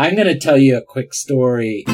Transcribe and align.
I'm 0.00 0.14
going 0.14 0.28
to 0.28 0.38
tell 0.38 0.56
you 0.56 0.78
a 0.78 0.80
quick 0.80 1.12
story. 1.12 1.84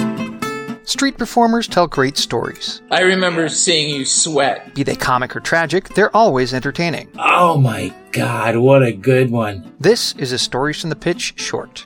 Street 0.84 1.18
performers 1.18 1.66
tell 1.66 1.88
great 1.88 2.16
stories. 2.16 2.80
I 2.88 3.00
remember 3.00 3.48
seeing 3.48 3.92
you 3.92 4.04
sweat. 4.04 4.76
Be 4.76 4.84
they 4.84 4.94
comic 4.94 5.34
or 5.34 5.40
tragic, 5.40 5.88
they're 5.88 6.16
always 6.16 6.54
entertaining. 6.54 7.08
Oh 7.18 7.58
my 7.58 7.92
god, 8.12 8.58
what 8.58 8.84
a 8.84 8.92
good 8.92 9.32
one. 9.32 9.74
This 9.80 10.14
is 10.18 10.30
a 10.30 10.38
Stories 10.38 10.80
from 10.80 10.90
the 10.90 10.94
Pitch 10.94 11.34
short. 11.34 11.84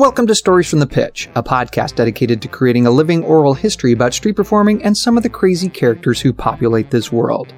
Welcome 0.00 0.26
to 0.28 0.34
Stories 0.34 0.66
from 0.66 0.78
the 0.78 0.86
Pitch, 0.86 1.28
a 1.34 1.42
podcast 1.42 1.96
dedicated 1.96 2.40
to 2.40 2.48
creating 2.48 2.86
a 2.86 2.90
living 2.90 3.22
oral 3.22 3.52
history 3.52 3.92
about 3.92 4.14
street 4.14 4.34
performing 4.34 4.82
and 4.82 4.96
some 4.96 5.18
of 5.18 5.22
the 5.22 5.28
crazy 5.28 5.68
characters 5.68 6.22
who 6.22 6.32
populate 6.32 6.90
this 6.90 7.12
world. 7.12 7.52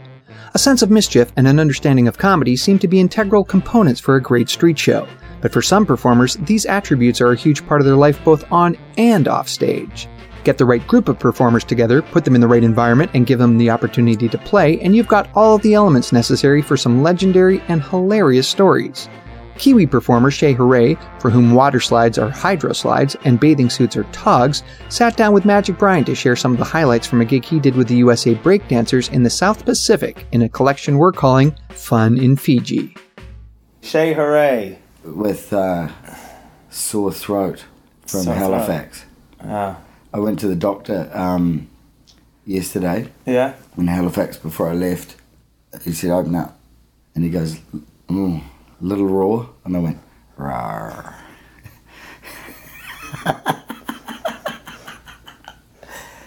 A 0.53 0.59
sense 0.59 0.83
of 0.83 0.91
mischief 0.91 1.31
and 1.37 1.47
an 1.47 1.61
understanding 1.61 2.09
of 2.09 2.19
comedy 2.19 2.57
seem 2.57 2.81
to 2.81 2.89
be 2.89 2.99
integral 2.99 3.45
components 3.45 4.01
for 4.01 4.17
a 4.17 4.21
great 4.21 4.49
street 4.49 4.77
show, 4.77 5.07
but 5.41 5.53
for 5.53 5.63
some 5.63 5.87
performers, 5.87 6.35
these 6.39 6.67
attributes 6.67 7.21
are 7.21 7.31
a 7.31 7.37
huge 7.37 7.65
part 7.65 7.81
of 7.81 7.87
their 7.87 7.95
life 7.95 8.19
both 8.25 8.45
on 8.51 8.77
and 8.99 9.29
off 9.29 9.49
stage. 9.49 10.09
Get 10.43 10.59
the 10.59 10.67
right 10.67 10.85
group 10.89 11.09
of 11.09 11.21
performers 11.21 11.63
together, 11.63 12.03
put 12.03 12.25
them 12.25 12.35
in 12.35 12.41
the 12.41 12.49
right 12.49 12.65
environment, 12.65 13.13
and 13.15 13.25
give 13.25 13.39
them 13.39 13.57
the 13.57 13.71
opportunity 13.71 14.29
to 14.29 14.39
play, 14.39 14.81
and 14.81 14.97
you've 14.97 15.07
got 15.07 15.31
all 15.37 15.55
of 15.55 15.63
the 15.63 15.75
elements 15.75 16.11
necessary 16.11 16.61
for 16.61 16.77
some 16.77 17.05
legendary 17.05 17.63
and 17.69 17.85
hilarious 17.85 18.49
stories. 18.49 19.09
Kiwi 19.63 19.87
performer 19.87 20.33
Shay 20.33 20.55
Hooray, 20.55 20.97
for 21.21 21.31
whom 21.31 21.55
water 21.55 21.79
slides 21.79 22.19
are 22.19 22.29
hydro 22.29 22.73
slides 22.73 23.17
and 23.23 23.39
bathing 23.39 23.71
suits 23.71 23.97
are 23.97 24.03
togs, 24.11 24.65
sat 24.89 25.17
down 25.17 25.33
with 25.33 25.45
Magic 25.45 25.79
Brian 25.79 26.05
to 26.07 26.17
share 26.17 26.35
some 26.35 26.51
of 26.51 26.59
the 26.59 26.65
highlights 26.65 27.07
from 27.07 27.21
a 27.21 27.25
gig 27.25 27.45
he 27.45 27.61
did 27.61 27.77
with 27.77 27.87
the 27.87 27.95
USA 27.99 28.35
Breakdancers 28.35 29.13
in 29.13 29.23
the 29.23 29.31
South 29.31 29.65
Pacific 29.65 30.27
in 30.33 30.43
a 30.43 30.49
collection 30.49 30.99
we're 30.99 31.13
calling 31.13 31.57
Fun 31.69 32.19
in 32.19 32.35
Fiji. 32.35 32.97
Shay 33.83 34.15
Hooray. 34.15 34.81
with 35.05 35.53
uh, 35.53 35.91
sore 36.69 37.13
throat 37.13 37.65
from 38.05 38.23
Sore 38.23 38.35
throat. 38.35 38.51
Halifax. 38.51 39.05
Ah, 39.45 39.79
I 40.13 40.19
went 40.19 40.41
to 40.41 40.49
the 40.49 40.57
doctor 40.57 41.09
um, 41.15 41.71
yesterday 42.45 43.13
yeah. 43.27 43.55
in 43.79 43.87
Halifax 43.87 44.37
before 44.37 44.71
I 44.71 44.75
left. 44.75 45.15
He 45.85 45.93
said, 45.93 46.11
open 46.11 46.35
up. 46.35 46.59
And 47.15 47.23
he 47.23 47.31
goes, 47.31 47.61
mm, 48.09 48.43
little 48.83 49.07
roar, 49.07 49.49
And 49.65 49.77
I 49.77 49.81
went, 49.81 49.99
rawr. 50.39 51.15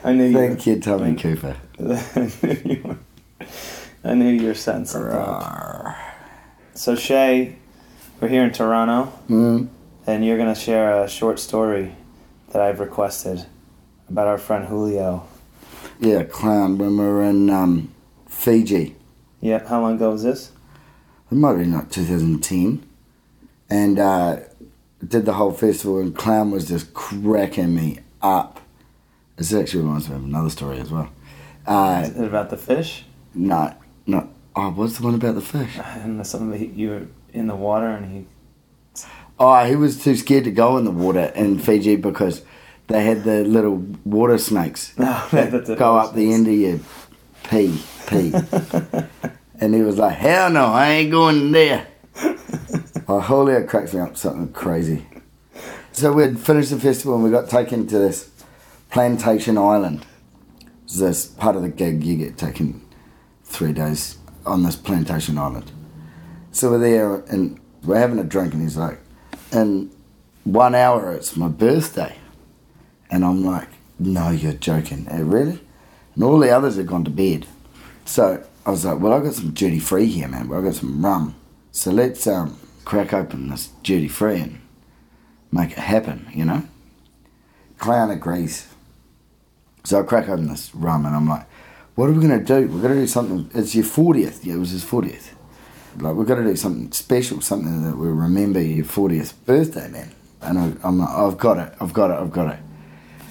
I 0.03 0.13
knew 0.13 0.25
you. 0.25 0.33
Thank 0.33 0.67
you, 0.67 0.79
Tommy 0.79 1.15
Cooper. 1.15 1.55
I 1.79 2.31
knew 2.43 2.57
you. 2.63 2.81
were- 2.83 2.97
I 4.03 4.13
knew 4.13 4.29
your 4.29 4.53
sense 4.53 4.93
of 4.93 5.03
that. 5.03 5.13
Rawr. 5.13 5.95
So 6.75 6.95
Shay, 6.95 7.55
we're 8.21 8.27
here 8.27 8.43
in 8.43 8.51
Toronto, 8.51 9.11
Mm, 9.29 9.67
and 10.05 10.23
you're 10.25 10.37
gonna 10.37 10.53
share 10.55 11.01
a 11.03 11.07
short 11.09 11.39
story 11.39 11.95
that 12.51 12.61
I've 12.61 12.79
requested 12.79 13.45
about 14.09 14.27
our 14.27 14.37
friend 14.37 14.65
Julio. 14.65 15.23
yeah, 15.99 16.23
clown 16.23 16.77
when 16.77 16.91
we 16.97 17.05
were 17.05 17.23
in 17.23 17.49
um, 17.49 17.89
Fiji. 18.27 18.95
Yeah. 19.41 19.65
How 19.67 19.81
long 19.81 19.95
ago 19.95 20.11
was 20.11 20.23
this? 20.23 20.51
It 21.31 21.35
might 21.35 21.49
have 21.49 21.59
been 21.59 21.73
like 21.73 21.89
2010. 21.89 22.85
And 23.69 23.97
uh, 23.99 24.39
did 25.05 25.25
the 25.25 25.33
whole 25.33 25.51
festival, 25.51 25.99
and 25.99 26.15
Clown 26.15 26.51
was 26.51 26.67
just 26.67 26.93
cracking 26.93 27.73
me 27.75 27.99
up. 28.21 28.61
This 29.37 29.53
actually 29.53 29.81
reminds 29.83 30.07
me 30.09 30.15
of 30.15 30.23
another 30.23 30.49
story 30.49 30.79
as 30.79 30.91
well. 30.91 31.09
Uh, 31.65 32.03
Is 32.05 32.15
it 32.15 32.25
about 32.25 32.49
the 32.51 32.57
fish? 32.57 33.05
no, 33.33 33.73
no. 34.05 34.29
Oh, 34.55 34.69
what's 34.69 34.97
the 34.99 35.03
one 35.03 35.15
about 35.15 35.35
the 35.35 35.41
fish? 35.41 35.77
And 35.77 36.25
something 36.25 36.51
that 36.51 36.77
you 36.77 36.89
were 36.89 37.07
in 37.33 37.47
the 37.47 37.55
water, 37.55 37.87
and 37.87 38.05
he. 38.05 39.03
Oh, 39.37 39.65
he 39.65 39.75
was 39.75 40.01
too 40.01 40.15
scared 40.15 40.45
to 40.45 40.51
go 40.51 40.77
in 40.77 40.85
the 40.85 40.91
water 40.91 41.33
in 41.35 41.59
Fiji 41.59 41.97
because 41.97 42.41
they 42.87 43.03
had 43.03 43.25
the 43.25 43.43
little 43.43 43.85
water 44.05 44.37
snakes 44.37 44.95
No, 44.97 45.21
that 45.31 45.75
go 45.77 45.97
up 45.97 46.13
the 46.15 46.31
end 46.31 46.47
of 46.47 46.53
your 46.53 46.79
pee, 47.43 47.81
pee. 48.07 48.31
and 49.59 49.73
he 49.73 49.81
was 49.81 49.97
like, 49.97 50.17
hell 50.17 50.49
no, 50.49 50.65
I 50.65 50.89
ain't 50.89 51.11
going 51.11 51.51
there. 51.51 51.87
oh, 53.07 53.21
Julio 53.21 53.65
cracks 53.65 53.93
me 53.93 53.99
up 53.99 54.17
something 54.17 54.51
crazy. 54.53 55.05
So 55.91 56.11
we'd 56.11 56.39
finished 56.39 56.71
the 56.71 56.79
festival 56.79 57.15
and 57.15 57.23
we 57.23 57.31
got 57.31 57.49
taken 57.49 57.87
to 57.87 57.97
this 57.97 58.29
plantation 58.91 59.57
island. 59.57 60.05
It's 60.83 60.99
this 60.99 61.25
part 61.25 61.55
of 61.55 61.61
the 61.61 61.69
gig 61.69 62.03
you 62.03 62.17
get 62.17 62.37
taken 62.37 62.85
three 63.43 63.73
days 63.73 64.17
on 64.45 64.63
this 64.63 64.75
plantation 64.75 65.37
island. 65.37 65.71
So 66.51 66.71
we're 66.71 66.79
there 66.79 67.15
and 67.15 67.59
we're 67.83 67.97
having 67.97 68.19
a 68.19 68.23
drink 68.23 68.53
and 68.53 68.61
he's 68.61 68.77
like, 68.77 68.99
in 69.51 69.91
one 70.43 70.75
hour 70.75 71.13
it's 71.13 71.35
my 71.35 71.47
birthday. 71.47 72.15
And 73.09 73.23
I'm 73.23 73.45
like, 73.45 73.69
no, 73.97 74.29
you're 74.31 74.53
joking. 74.53 75.07
Eh, 75.09 75.21
really? 75.21 75.61
And 76.15 76.23
all 76.23 76.39
the 76.39 76.49
others 76.51 76.75
had 76.75 76.87
gone 76.87 77.05
to 77.05 77.11
bed. 77.11 77.45
So 78.03 78.43
I 78.65 78.71
was 78.71 78.83
like, 78.83 78.99
well, 78.99 79.13
I've 79.13 79.23
got 79.23 79.33
some 79.33 79.51
duty 79.51 79.79
free 79.79 80.07
here, 80.07 80.27
man. 80.27 80.47
Well, 80.47 80.59
I've 80.59 80.65
got 80.65 80.75
some 80.75 81.05
rum. 81.05 81.35
So 81.71 81.91
let's 81.91 82.25
um, 82.25 82.59
crack 82.83 83.13
open 83.13 83.49
this 83.49 83.67
duty 83.83 84.07
free 84.07 84.39
and 84.39 84.61
make 85.51 85.71
it 85.71 85.77
happen, 85.77 86.27
you 86.33 86.45
know? 86.45 86.63
Clown 87.77 88.09
agrees. 88.09 88.67
So 89.83 89.99
I 89.99 90.03
crack 90.03 90.29
open 90.29 90.47
this 90.47 90.73
rum 90.73 91.05
and 91.05 91.15
I'm 91.15 91.27
like, 91.27 91.45
what 91.93 92.09
are 92.09 92.13
we 92.13 92.25
going 92.25 92.39
to 92.39 92.43
do? 92.43 92.67
We're 92.67 92.81
going 92.81 92.95
to 92.95 93.01
do 93.01 93.07
something. 93.07 93.51
It's 93.53 93.75
your 93.75 93.85
40th. 93.85 94.43
Yeah, 94.43 94.55
it 94.55 94.57
was 94.57 94.71
his 94.71 94.83
40th. 94.83 95.29
Like, 95.97 96.15
we've 96.15 96.27
got 96.27 96.35
to 96.35 96.43
do 96.43 96.55
something 96.55 96.91
special, 96.91 97.41
something 97.41 97.83
that 97.83 97.95
will 97.95 98.11
remember 98.11 98.61
your 98.61 98.83
40th 98.83 99.33
birthday, 99.45 99.87
man. 99.89 100.11
And 100.41 100.59
I, 100.59 100.73
I'm 100.83 100.97
like, 100.97 101.09
I've 101.09 101.37
got 101.37 101.57
it, 101.57 101.73
I've 101.79 101.93
got 101.93 102.11
it, 102.11 102.15
I've 102.15 102.31
got 102.31 102.53
it. 102.53 102.59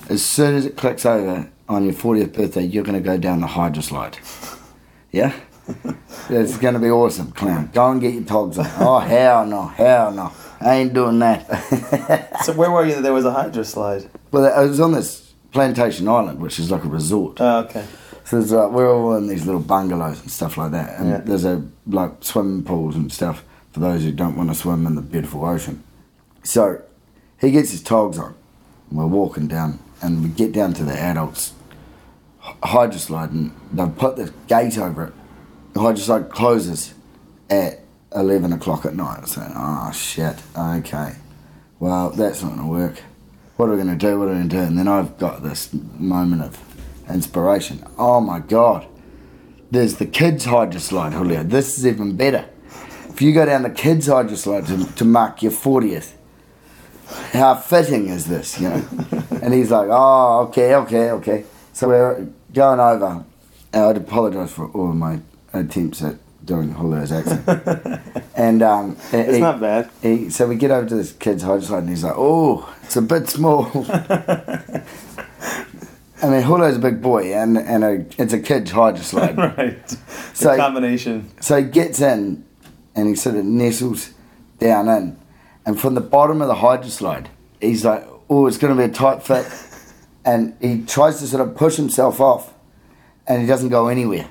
As 0.09 0.25
soon 0.25 0.55
as 0.55 0.65
it 0.65 0.77
clicks 0.77 1.05
over 1.05 1.51
on 1.69 1.85
your 1.85 1.93
40th 1.93 2.33
birthday, 2.33 2.63
you're 2.63 2.85
going 2.85 3.01
to 3.01 3.05
go 3.05 3.19
down 3.19 3.41
the 3.41 3.49
hydro 3.49 3.83
slide. 3.83 4.19
Yeah? 5.15 5.33
it's 6.29 6.59
going 6.59 6.75
to 6.75 6.81
be 6.81 6.91
awesome, 6.91 7.31
clown. 7.33 7.71
Go 7.73 7.91
and 7.91 8.01
get 8.01 8.15
your 8.15 8.25
togs 8.25 8.59
on. 8.59 8.67
Oh, 8.79 8.99
hell 8.99 9.47
no, 9.47 9.67
hell 9.69 10.11
no. 10.13 10.33
I 10.61 10.75
ain't 10.77 10.93
doing 10.95 11.19
that. 11.21 12.31
So 12.45 12.53
where 12.53 12.71
were 12.71 12.85
you? 12.85 12.95
that 12.97 13.03
There 13.03 13.13
was 13.15 13.25
a 13.25 13.33
hydro 13.33 13.63
slide. 13.63 14.11
well, 14.33 14.53
I 14.53 14.65
was 14.65 14.79
on 14.81 14.93
this 14.93 15.33
plantation 15.53 16.09
island, 16.09 16.41
which 16.41 16.59
is 16.59 16.71
like 16.71 16.85
a 16.85 16.89
resort. 16.89 17.41
Oh, 17.41 17.61
okay. 17.61 17.87
So 18.25 18.39
there's 18.39 18.53
like 18.53 18.67
uh, 18.67 18.69
we're 18.71 18.93
all 18.93 19.15
in 19.17 19.29
these 19.29 19.47
little 19.47 19.61
bungalows 19.63 20.21
and 20.21 20.31
stuff 20.31 20.57
like 20.59 20.73
that, 20.73 20.99
and 20.99 21.09
Yeah. 21.11 21.19
there's 21.19 21.45
a 21.45 21.63
like 21.87 22.13
swimming 22.21 22.65
pools 22.65 22.97
and 22.97 23.11
stuff 23.13 23.45
for 23.73 23.81
those 23.81 24.03
who 24.03 24.13
don't 24.13 24.37
want 24.37 24.49
to 24.51 24.55
swim 24.55 24.87
in 24.87 24.95
the 24.95 25.03
beautiful 25.03 25.45
ocean. 25.47 25.83
So 26.43 26.83
he 27.41 27.51
gets 27.51 27.71
his 27.71 27.83
togs 27.83 28.19
on. 28.19 28.35
and 28.91 28.99
We're 28.99 29.07
walking 29.07 29.47
down, 29.47 29.79
and 30.03 30.23
we 30.23 30.29
get 30.29 30.53
down 30.53 30.73
to 30.75 30.85
the 30.85 30.99
adults 30.99 31.53
hy- 32.45 32.57
hydro 32.63 32.99
slide, 32.99 33.31
and 33.31 33.53
they've 33.73 33.97
put 33.97 34.17
the 34.17 34.33
gate 34.47 34.79
over 34.79 35.05
it. 35.07 35.13
The 35.73 35.81
hydro 35.81 36.03
slide 36.03 36.31
closes 36.31 36.95
at 37.49 37.81
eleven 38.15 38.53
o'clock 38.53 38.85
at 38.85 38.95
night. 38.95 39.27
So 39.29 39.41
oh 39.43 39.53
ah, 39.55 39.91
shit, 39.91 40.37
okay, 40.57 41.17
well 41.81 42.11
that's 42.11 42.43
not 42.43 42.57
gonna 42.57 42.69
work. 42.69 43.03
What 43.57 43.69
are 43.69 43.73
we 43.73 43.79
gonna 43.79 43.97
do? 43.97 44.19
What 44.19 44.29
are 44.29 44.33
we 44.33 44.37
gonna 44.37 44.49
do? 44.49 44.59
And 44.59 44.79
then 44.79 44.89
I've 44.89 45.17
got 45.19 45.43
this 45.43 45.73
moment 45.73 46.43
of 46.43 46.61
inspiration. 47.09 47.85
Oh 47.99 48.21
my 48.21 48.41
god. 48.41 48.87
There's 49.71 49.97
the 49.97 50.07
kids 50.07 50.47
hydroslide, 50.47 51.15
Julio. 51.15 51.43
This 51.43 51.79
is 51.79 51.87
even 51.87 52.17
better. 52.17 52.49
If 53.09 53.23
you 53.23 53.33
go 53.33 53.47
down 53.47 53.63
the 53.63 53.71
kids 53.71 54.09
hydroslide 54.09 54.67
to, 54.67 54.93
to 54.95 55.05
mark 55.05 55.43
your 55.43 55.53
40th, 55.53 56.13
how 57.33 57.55
fitting 57.55 58.09
is 58.09 58.27
this, 58.27 58.61
you 58.61 58.69
know? 58.69 58.85
and 59.43 59.55
he's 59.55 59.71
like, 59.71 59.89
oh, 59.91 60.47
okay, 60.49 60.75
okay, 60.75 61.11
okay. 61.11 61.45
So 61.75 61.89
we're 61.89 62.27
going 62.53 62.81
over. 62.81 63.05
And 63.07 63.15
um, 63.15 63.27
uh, 63.75 63.89
I'd 63.91 63.97
apologise 63.97 64.53
for 64.53 64.69
all 64.71 64.91
of 64.91 64.97
my 64.97 65.19
attempts 65.53 66.03
at 66.03 66.17
doing 66.47 66.73
Julio's 66.75 67.11
accent. 67.11 67.43
and 68.37 68.63
um, 68.63 68.97
It's 69.13 69.35
he- 69.35 69.41
not 69.41 69.61
bad. 69.61 69.91
he, 70.01 70.31
so 70.31 70.47
we 70.47 70.55
get 70.57 70.71
over 70.71 70.89
to 70.89 70.95
this 70.95 71.13
kid's 71.13 71.43
hydro 71.43 71.61
slide 71.61 71.79
and 71.81 71.89
he's 71.89 72.05
like, 72.05 72.15
oh, 72.17 72.73
it's 72.85 72.95
a 72.97 73.03
bit 73.03 73.29
small. 73.29 73.65
I 76.23 76.29
mean, 76.31 76.43
Julio's 76.43 76.77
a 76.77 76.81
big 76.81 77.03
boy 77.03 77.35
and, 77.35 77.59
and 77.59 77.85
a, 77.85 78.07
it's 78.23 78.33
a 78.33 78.39
kid's 78.39 78.71
hydro 78.71 79.03
slide. 79.03 79.37
right. 79.59 79.97
So- 80.35 80.51
the 80.51 80.57
combination. 80.57 81.31
So 81.41 81.63
he 81.63 81.69
gets 81.69 82.01
in 82.01 82.45
and 82.97 83.09
he 83.09 83.15
sort 83.15 83.37
of 83.37 83.45
nestles 83.45 84.13
down 84.59 84.89
in. 84.89 85.17
And 85.67 85.81
from 85.81 85.95
the 85.95 86.01
bottom 86.01 86.41
of 86.43 86.49
the 86.49 86.57
hydro 86.57 86.89
slide, 86.89 87.31
he's 87.61 87.85
like, 87.85 88.07
oh, 88.29 88.47
it's 88.47 88.59
going 88.59 88.77
to 88.77 88.81
be 88.81 88.91
a 88.91 88.93
tight 88.93 89.23
fit. 89.23 89.47
And 90.25 90.57
he 90.61 90.83
tries 90.85 91.19
to 91.21 91.27
sort 91.27 91.47
of 91.47 91.55
push 91.57 91.77
himself 91.77 92.21
off 92.21 92.55
and 93.27 93.41
he 93.43 93.47
doesn't 93.47 93.69
go 93.69 93.89
anywhere. 93.89 94.29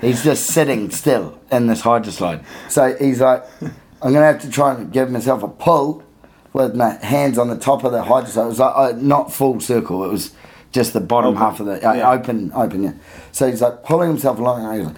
He's 0.00 0.22
just 0.22 0.46
sitting 0.46 0.90
still 0.90 1.38
in 1.50 1.66
this 1.66 1.80
hydro 1.80 2.10
slide. 2.12 2.44
So 2.68 2.94
he's 2.96 3.20
like, 3.20 3.44
I'm 3.60 4.12
going 4.12 4.14
to 4.14 4.20
have 4.22 4.40
to 4.42 4.50
try 4.50 4.74
and 4.74 4.92
give 4.92 5.10
myself 5.10 5.42
a 5.42 5.48
pull 5.48 6.04
with 6.52 6.74
my 6.74 6.90
hands 7.04 7.36
on 7.38 7.48
the 7.48 7.56
top 7.58 7.84
of 7.84 7.92
the 7.92 8.02
hydro 8.02 8.28
slide. 8.30 8.44
It 8.44 8.48
was 8.48 8.58
like 8.60 8.74
uh, 8.76 8.92
not 8.96 9.32
full 9.32 9.60
circle, 9.60 10.04
it 10.04 10.08
was 10.08 10.34
just 10.72 10.92
the 10.92 11.00
bottom 11.00 11.30
Open. 11.30 11.38
half 11.40 11.60
of 11.60 11.66
the 11.66 11.88
uh, 11.88 11.92
Yeah. 11.94 12.10
open, 12.12 12.52
open. 12.54 12.82
Yeah. 12.84 12.92
So 13.32 13.48
he's 13.50 13.60
like 13.62 13.82
pulling 13.84 14.08
himself 14.08 14.38
along, 14.38 14.64
and 14.64 14.96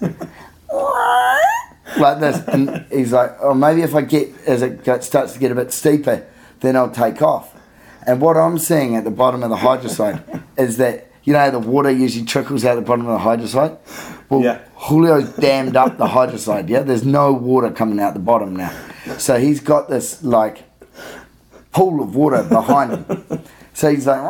he's 0.00 0.06
like, 0.06 0.28
like 1.98 2.20
this, 2.20 2.48
and 2.48 2.86
he's 2.90 3.12
like, 3.12 3.32
oh, 3.40 3.54
maybe 3.54 3.82
if 3.82 3.94
I 3.94 4.02
get 4.02 4.28
as 4.46 4.62
it 4.62 4.84
starts 5.04 5.32
to 5.34 5.38
get 5.38 5.52
a 5.52 5.54
bit 5.54 5.72
steeper, 5.72 6.26
then 6.60 6.76
I'll 6.76 6.90
take 6.90 7.20
off. 7.22 7.51
And 8.06 8.20
what 8.20 8.36
I'm 8.36 8.58
seeing 8.58 8.96
at 8.96 9.04
the 9.04 9.10
bottom 9.10 9.42
of 9.42 9.50
the 9.50 9.56
hydroslide 9.56 10.42
is 10.58 10.76
that 10.78 11.08
you 11.24 11.32
know 11.32 11.50
the 11.50 11.58
water 11.60 11.90
usually 11.90 12.24
trickles 12.24 12.64
out 12.64 12.74
the 12.74 12.80
bottom 12.82 13.06
of 13.06 13.12
the 13.20 13.24
hydroslide. 13.24 13.78
Well, 14.28 14.42
Yeah. 14.42 14.58
Julio's 14.88 15.28
dammed 15.36 15.76
up 15.76 15.96
the 15.98 16.06
hydroslide. 16.08 16.68
Yeah, 16.68 16.80
there's 16.80 17.04
no 17.04 17.32
water 17.32 17.70
coming 17.70 18.00
out 18.00 18.14
the 18.14 18.20
bottom 18.20 18.56
now, 18.56 18.72
so 19.18 19.38
he's 19.38 19.60
got 19.60 19.88
this 19.88 20.22
like 20.24 20.64
pool 21.72 22.02
of 22.02 22.16
water 22.16 22.42
behind 22.42 22.92
him. 23.06 23.42
So 23.74 23.90
he's 23.90 24.06
like, 24.06 24.20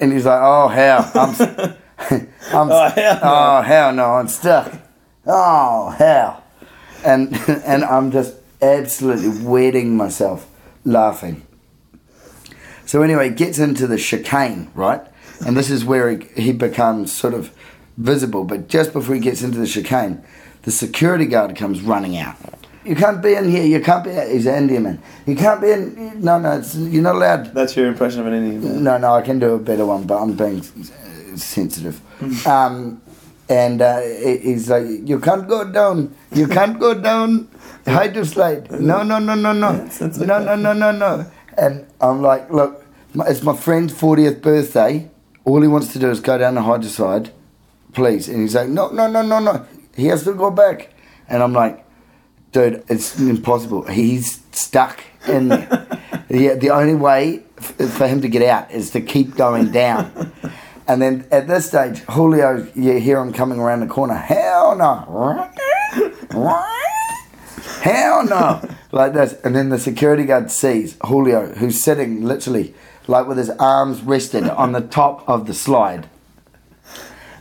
and 0.00 0.12
he's 0.12 0.24
like, 0.24 0.40
oh 0.42 0.68
hell, 0.68 1.10
I'm, 1.14 1.34
I'm, 2.52 2.68
Oh, 2.72 2.88
hell 2.90 3.14
no. 3.14 3.20
oh 3.24 3.62
hell 3.62 3.92
no, 3.92 4.04
I'm 4.14 4.28
stuck. 4.28 4.72
Oh 5.26 5.90
hell, 5.90 6.44
and 7.04 7.34
and 7.66 7.84
I'm 7.84 8.10
just 8.10 8.34
absolutely 8.62 9.42
wetting 9.44 9.96
myself 9.96 10.46
laughing. 10.84 11.46
So 12.86 13.02
anyway, 13.02 13.28
he 13.30 13.34
gets 13.34 13.58
into 13.58 13.86
the 13.86 13.96
chicane, 13.96 14.70
right? 14.74 15.00
And 15.46 15.56
this 15.56 15.70
is 15.70 15.84
where 15.84 16.10
he, 16.10 16.26
he 16.36 16.52
becomes 16.52 17.12
sort 17.12 17.34
of 17.34 17.50
visible. 17.96 18.44
But 18.44 18.68
just 18.68 18.92
before 18.92 19.14
he 19.14 19.20
gets 19.20 19.42
into 19.42 19.58
the 19.58 19.66
chicane, 19.66 20.22
the 20.62 20.70
security 20.70 21.26
guard 21.26 21.56
comes 21.56 21.80
running 21.80 22.16
out. 22.16 22.36
You 22.84 22.96
can't 22.96 23.22
be 23.22 23.34
in 23.34 23.48
here. 23.48 23.64
You 23.64 23.80
can't 23.80 24.02
be. 24.04 24.10
He's 24.10 24.46
an 24.46 24.54
Indian 24.54 24.82
man. 24.82 25.02
You 25.26 25.36
can't 25.36 25.60
be 25.60 25.70
in. 25.70 26.20
No, 26.22 26.38
no, 26.38 26.58
it's, 26.58 26.74
you're 26.74 27.02
not 27.02 27.14
allowed. 27.14 27.54
That's 27.54 27.76
your 27.76 27.86
impression 27.86 28.20
of 28.20 28.26
an 28.26 28.34
Indian. 28.34 28.62
man. 28.64 28.84
No, 28.84 28.98
no, 28.98 29.14
I 29.14 29.22
can 29.22 29.38
do 29.38 29.54
a 29.54 29.58
better 29.58 29.84
one, 29.86 30.04
but 30.04 30.20
I'm 30.20 30.32
being 30.34 30.62
sensitive. 31.36 32.00
Um, 32.46 33.00
and 33.50 33.82
uh, 33.82 34.00
he's 34.00 34.70
like, 34.70 34.86
"You 35.04 35.18
can't 35.18 35.46
go 35.48 35.64
down. 35.70 36.14
You 36.32 36.46
can't 36.46 36.78
go 36.78 36.94
down. 36.94 37.48
Hydroslide. 37.84 38.80
No, 38.80 39.02
no, 39.02 39.18
no, 39.18 39.34
no, 39.34 39.52
no, 39.52 39.72
no, 40.00 40.38
no, 40.38 40.54
no, 40.54 40.72
no, 40.72 40.92
no." 40.92 41.30
And 41.58 41.86
I'm 42.00 42.22
like, 42.22 42.48
"Look, 42.50 42.84
it's 43.14 43.42
my 43.42 43.56
friend's 43.56 43.92
40th 43.92 44.40
birthday. 44.40 45.10
All 45.44 45.60
he 45.60 45.68
wants 45.68 45.92
to 45.94 45.98
do 45.98 46.10
is 46.10 46.20
go 46.20 46.38
down 46.38 46.54
the 46.54 46.60
hydroslide, 46.60 47.30
please." 47.92 48.28
And 48.28 48.40
he's 48.40 48.54
like, 48.54 48.68
"No, 48.68 48.88
no, 48.90 49.10
no, 49.10 49.22
no, 49.22 49.40
no. 49.40 49.66
He 49.96 50.06
has 50.06 50.22
to 50.24 50.32
go 50.32 50.50
back." 50.52 50.94
And 51.28 51.42
I'm 51.42 51.52
like, 51.52 51.84
dude, 52.52 52.84
it's 52.88 53.18
impossible. 53.18 53.82
He's 53.82 54.42
stuck 54.52 55.02
in 55.26 55.48
there. 55.48 55.86
the, 56.28 56.54
the 56.54 56.70
only 56.70 56.94
way 56.94 57.42
f- 57.58 57.74
for 57.90 58.06
him 58.06 58.20
to 58.22 58.28
get 58.28 58.42
out 58.42 58.70
is 58.70 58.90
to 58.90 59.00
keep 59.00 59.36
going 59.36 59.70
down. 59.72 60.32
And 60.90 61.00
then 61.00 61.24
at 61.30 61.46
this 61.46 61.68
stage, 61.68 62.00
Julio, 62.00 62.66
you 62.74 62.98
hear 62.98 63.20
him 63.20 63.32
coming 63.32 63.60
around 63.60 63.78
the 63.78 63.86
corner. 63.86 64.16
Hell 64.16 64.74
no. 64.74 65.48
Hell 67.80 68.26
no. 68.26 68.68
Like 68.90 69.12
this. 69.12 69.34
And 69.44 69.54
then 69.54 69.68
the 69.68 69.78
security 69.78 70.24
guard 70.24 70.50
sees 70.50 70.96
Julio, 71.06 71.54
who's 71.54 71.80
sitting 71.80 72.24
literally 72.24 72.74
like 73.06 73.28
with 73.28 73.38
his 73.38 73.50
arms 73.50 74.02
rested 74.02 74.42
on 74.42 74.72
the 74.72 74.80
top 74.80 75.28
of 75.28 75.46
the 75.46 75.54
slide. 75.54 76.08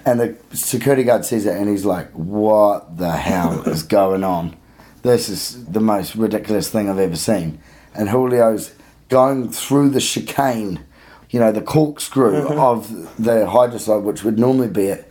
And 0.06 0.20
the 0.20 0.38
security 0.54 1.02
guard 1.02 1.26
sees 1.26 1.48
it 1.48 1.58
and 1.58 1.68
he's 1.68 1.86
like, 1.86 2.12
What 2.12 3.00
the 3.00 3.14
hell 3.14 3.68
is 3.68 3.82
going 3.82 4.24
on? 4.24 4.56
This 5.02 5.28
is 5.28 5.66
the 5.66 5.80
most 5.80 6.14
ridiculous 6.14 6.70
thing 6.70 6.88
I've 6.88 7.00
ever 7.00 7.16
seen. 7.16 7.60
And 7.96 8.10
Julio's 8.10 8.76
going 9.08 9.50
through 9.52 9.90
the 9.90 10.02
chicane, 10.02 10.86
you 11.30 11.40
know, 11.40 11.52
the 11.52 11.62
corkscrew 11.62 12.48
of 12.48 12.90
the 13.18 13.46
hydroslide, 13.46 14.04
which 14.04 14.24
would 14.24 14.40
normally 14.40 14.68
be 14.68 14.92
at 14.92 15.08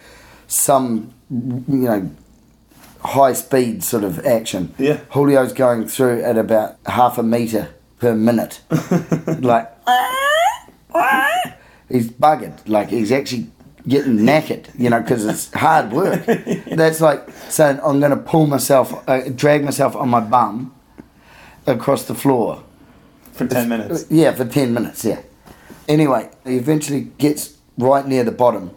some, 0.49 1.15
you 1.31 1.65
know, 1.69 2.11
high 3.05 3.33
speed 3.33 3.85
sort 3.85 4.05
of 4.05 4.25
action. 4.27 4.75
Yeah. 4.79 5.01
Julio's 5.13 5.53
going 5.53 5.87
through 5.87 6.23
at 6.23 6.37
about 6.37 6.77
half 6.87 7.19
a 7.19 7.23
metre 7.23 7.69
per 8.01 8.15
minute. 8.15 8.61
like, 9.41 9.73
he's 11.89 12.11
buggered. 12.11 12.59
Like 12.67 12.89
he's 12.89 13.13
actually 13.13 13.49
getting 13.87 14.19
knackered, 14.19 14.69
you 14.79 14.91
know, 14.91 15.01
because 15.01 15.25
it's 15.25 15.53
hard 15.53 15.93
work. 15.93 16.25
That's 16.67 17.01
like 17.01 17.29
saying 17.49 17.81
I'm 17.83 18.01
going 18.01 18.11
to 18.11 18.17
pull 18.17 18.47
myself, 18.47 19.09
uh, 19.09 19.29
drag 19.29 19.65
myself 19.65 19.95
on 19.97 20.09
my 20.09 20.21
bum 20.21 20.75
across 21.67 22.05
the 22.05 22.15
floor. 22.15 22.63
For 23.33 23.47
10 23.47 23.69
minutes. 23.69 24.07
Yeah, 24.11 24.33
for 24.33 24.45
10 24.45 24.75
minutes, 24.75 25.05
yeah. 25.05 25.23
Anyway, 25.89 26.31
he 26.45 26.57
eventually 26.57 27.11
gets 27.19 27.57
right 27.79 28.07
near 28.07 28.23
the 28.23 28.31
bottom 28.33 28.77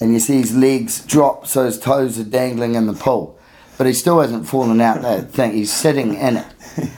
and 0.00 0.12
you 0.12 0.20
see 0.20 0.36
his 0.36 0.56
legs 0.56 1.04
drop 1.04 1.46
so 1.46 1.64
his 1.64 1.78
toes 1.78 2.18
are 2.18 2.24
dangling 2.24 2.74
in 2.74 2.86
the 2.86 2.94
pool. 2.94 3.38
But 3.76 3.86
he 3.86 3.92
still 3.92 4.20
hasn't 4.20 4.48
fallen 4.48 4.80
out 4.80 5.02
that 5.02 5.30
thing. 5.30 5.52
He's 5.52 5.72
sitting 5.72 6.14
in 6.14 6.38
it. 6.38 6.46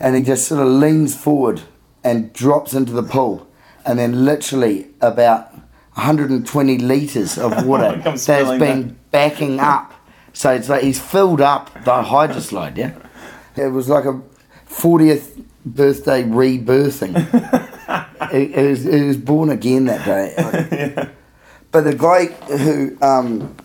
And 0.00 0.16
he 0.16 0.22
just 0.22 0.48
sort 0.48 0.60
of 0.60 0.66
leans 0.66 1.14
forward 1.14 1.62
and 2.02 2.32
drops 2.32 2.74
into 2.74 2.90
the 2.90 3.04
pool. 3.04 3.46
And 3.86 4.00
then 4.00 4.24
literally 4.24 4.88
about 5.00 5.54
120 5.94 6.78
litres 6.78 7.38
of 7.38 7.64
water 7.68 8.02
that's 8.04 8.26
been 8.26 8.98
backing 9.12 9.60
up. 9.60 9.92
So 10.32 10.50
it's 10.50 10.68
like 10.68 10.82
he's 10.82 11.00
filled 11.00 11.40
up 11.40 11.72
the 11.84 12.02
hydroslide, 12.02 12.78
yeah? 12.78 12.98
It 13.54 13.68
was 13.68 13.88
like 13.88 14.04
a 14.04 14.20
40th 14.68 15.44
birthday 15.64 16.22
rebirthing. 16.24 17.14
it, 18.32 18.54
he 18.54 18.66
was, 18.68 18.84
he 18.84 19.02
was 19.02 19.16
born 19.16 19.50
again 19.50 19.86
that 19.86 20.04
day. 20.04 20.34
yeah. 20.96 21.08
But 21.70 21.84
the 21.84 21.94
guy 21.94 22.26
who, 22.26 22.96
um, 23.00 23.56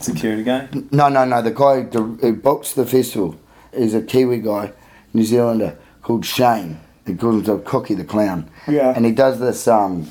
Security 0.00 0.42
guy. 0.42 0.68
no, 0.90 1.08
no, 1.08 1.24
no, 1.24 1.42
the 1.42 1.50
guy 1.50 1.82
who 1.82 2.16
who 2.16 2.34
books 2.34 2.72
the 2.74 2.86
festival 2.86 3.36
is 3.72 3.94
a 3.94 4.02
Kiwi 4.02 4.38
guy, 4.38 4.72
New 5.12 5.24
Zealander, 5.24 5.78
called 6.02 6.24
Shane. 6.24 6.80
He 7.06 7.14
calls 7.14 7.36
himself 7.36 7.64
Cookie 7.64 7.94
the 7.94 8.04
Clown. 8.04 8.50
Yeah. 8.66 8.92
And 8.94 9.04
he 9.04 9.12
does 9.12 9.38
this, 9.38 9.68
um, 9.68 10.10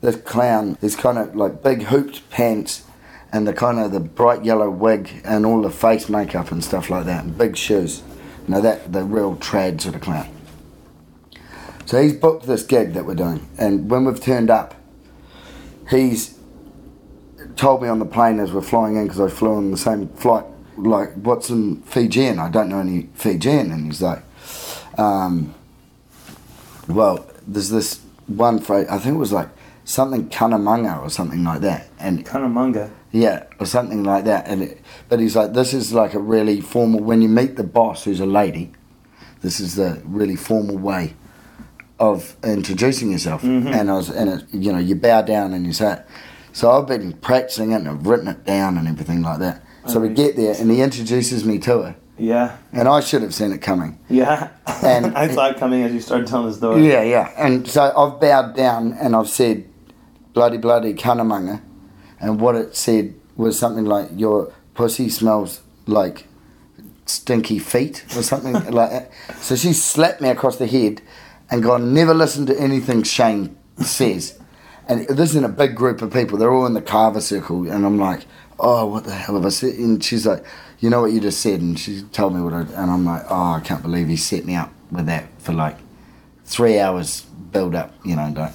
this 0.00 0.16
clown, 0.16 0.78
this 0.80 0.94
kind 0.94 1.18
of 1.18 1.34
like 1.34 1.62
big 1.62 1.82
hooped 1.84 2.28
pants 2.30 2.84
and 3.32 3.48
the 3.48 3.52
kind 3.52 3.80
of 3.80 3.90
the 3.90 4.00
bright 4.00 4.44
yellow 4.44 4.70
wig 4.70 5.10
and 5.24 5.44
all 5.44 5.60
the 5.60 5.70
face 5.70 6.08
makeup 6.08 6.52
and 6.52 6.62
stuff 6.62 6.88
like 6.88 7.04
that 7.06 7.24
and 7.24 7.36
big 7.36 7.56
shoes. 7.56 8.02
Know, 8.46 8.60
that, 8.60 8.92
the 8.92 9.04
real 9.04 9.36
trad 9.36 9.80
sort 9.80 9.94
of 9.94 10.02
clown. 10.02 10.28
So 11.86 12.02
he's 12.02 12.14
booked 12.14 12.46
this 12.46 12.62
gig 12.62 12.92
that 12.94 13.06
we're 13.06 13.14
doing. 13.14 13.46
And 13.58 13.90
when 13.90 14.04
we've 14.04 14.20
turned 14.20 14.50
up, 14.50 14.74
he's 15.90 16.38
told 17.56 17.82
me 17.82 17.88
on 17.88 17.98
the 17.98 18.06
plane 18.06 18.40
as 18.40 18.52
we're 18.52 18.62
flying 18.62 18.96
in 18.96 19.04
because 19.04 19.20
I 19.20 19.28
flew 19.28 19.54
on 19.54 19.70
the 19.70 19.76
same 19.76 20.08
flight. 20.08 20.44
Like, 20.76 21.12
what's 21.14 21.50
in 21.50 21.82
Fijian? 21.82 22.38
I 22.38 22.50
don't 22.50 22.68
know 22.68 22.80
any 22.80 23.08
Fijian, 23.14 23.70
and 23.70 23.86
he's 23.86 24.02
like, 24.02 24.22
um, 24.98 25.54
well, 26.88 27.26
there's 27.46 27.70
this 27.70 28.00
one 28.26 28.58
phrase. 28.58 28.86
I 28.88 28.98
think 28.98 29.14
it 29.14 29.18
was 29.18 29.32
like 29.32 29.48
something 29.84 30.28
kanamanga 30.30 31.00
or 31.00 31.10
something 31.10 31.44
like 31.44 31.60
that, 31.60 31.88
and 31.98 32.26
Kanamanga. 32.26 32.90
Yeah, 33.14 33.44
or 33.60 33.66
something 33.66 34.02
like 34.02 34.24
that. 34.24 34.48
And 34.48 34.62
it, 34.64 34.80
but 35.08 35.20
he's 35.20 35.36
like, 35.36 35.52
this 35.52 35.72
is 35.72 35.92
like 35.94 36.14
a 36.14 36.18
really 36.18 36.60
formal. 36.60 36.98
When 37.00 37.22
you 37.22 37.28
meet 37.28 37.54
the 37.54 37.62
boss, 37.62 38.02
who's 38.02 38.18
a 38.18 38.26
lady, 38.26 38.72
this 39.40 39.60
is 39.60 39.76
the 39.76 40.02
really 40.04 40.34
formal 40.34 40.76
way 40.76 41.14
of 42.00 42.36
introducing 42.42 43.12
yourself. 43.12 43.42
Mm-hmm. 43.42 43.68
And 43.68 43.88
I 43.88 43.94
was, 43.94 44.10
and 44.10 44.28
it, 44.30 44.44
you 44.52 44.72
know, 44.72 44.80
you 44.80 44.96
bow 44.96 45.22
down 45.22 45.54
and 45.54 45.64
you 45.64 45.72
say 45.72 45.92
it. 45.92 46.06
So 46.52 46.72
I've 46.72 46.88
been 46.88 47.12
practicing 47.12 47.70
it 47.70 47.76
and 47.76 47.88
I've 47.88 48.04
written 48.04 48.26
it 48.26 48.44
down 48.44 48.76
and 48.78 48.88
everything 48.88 49.22
like 49.22 49.38
that. 49.38 49.62
So 49.86 50.00
we 50.00 50.08
get 50.08 50.34
there 50.34 50.56
and 50.58 50.68
he 50.70 50.80
introduces 50.80 51.44
me 51.44 51.58
to 51.60 51.82
her, 51.82 51.96
Yeah. 52.18 52.56
and 52.72 52.88
I 52.88 53.00
should 53.00 53.22
have 53.22 53.34
seen 53.34 53.52
it 53.52 53.58
coming. 53.58 54.00
Yeah. 54.08 54.48
And- 54.82 55.06
I 55.16 55.28
saw 55.28 55.50
it 55.50 55.58
coming 55.58 55.82
as 55.82 55.92
you 55.92 56.00
started 56.00 56.26
telling 56.26 56.48
the 56.48 56.54
story. 56.54 56.88
Yeah, 56.88 57.02
yeah. 57.02 57.32
And 57.36 57.68
so 57.68 57.92
I've 57.96 58.18
bowed 58.18 58.56
down 58.56 58.94
and 58.94 59.14
I've 59.14 59.28
said, 59.28 59.68
bloody, 60.32 60.56
bloody 60.56 60.94
kanamanga. 60.94 61.60
And 62.24 62.40
what 62.40 62.54
it 62.54 62.74
said 62.74 63.14
was 63.36 63.58
something 63.58 63.84
like, 63.84 64.08
your 64.16 64.52
pussy 64.74 65.10
smells 65.10 65.60
like 65.86 66.26
stinky 67.06 67.58
feet 67.58 68.04
or 68.16 68.22
something 68.22 68.52
like 68.70 68.90
that. 68.90 69.10
So 69.36 69.56
she 69.56 69.74
slapped 69.74 70.20
me 70.20 70.30
across 70.30 70.56
the 70.56 70.66
head 70.66 71.02
and 71.50 71.62
gone, 71.62 71.92
never 71.92 72.14
listen 72.14 72.46
to 72.46 72.58
anything 72.58 73.02
Shane 73.02 73.56
says. 73.78 74.38
And 74.88 75.06
this 75.08 75.30
is 75.30 75.36
in 75.36 75.44
a 75.44 75.50
big 75.50 75.76
group 75.76 76.00
of 76.00 76.12
people. 76.12 76.38
They're 76.38 76.52
all 76.52 76.66
in 76.66 76.74
the 76.74 76.82
kava 76.82 77.20
circle. 77.20 77.70
And 77.70 77.84
I'm 77.84 77.98
like, 77.98 78.24
oh, 78.58 78.86
what 78.86 79.04
the 79.04 79.12
hell 79.12 79.34
have 79.34 79.44
I 79.44 79.50
said? 79.50 79.74
And 79.74 80.02
she's 80.02 80.26
like, 80.26 80.44
you 80.78 80.88
know 80.88 81.02
what 81.02 81.12
you 81.12 81.20
just 81.20 81.40
said? 81.40 81.60
And 81.60 81.78
she 81.78 82.02
told 82.12 82.34
me 82.34 82.40
what 82.40 82.54
I... 82.54 82.60
And 82.60 82.90
I'm 82.90 83.04
like, 83.04 83.24
oh, 83.28 83.52
I 83.52 83.60
can't 83.60 83.82
believe 83.82 84.08
he 84.08 84.16
set 84.16 84.46
me 84.46 84.54
up 84.54 84.72
with 84.90 85.06
that 85.06 85.26
for 85.40 85.52
like 85.52 85.76
three 86.44 86.78
hours 86.78 87.22
build 87.22 87.74
up, 87.74 87.94
you 88.04 88.16
know. 88.16 88.30
Don't. 88.30 88.52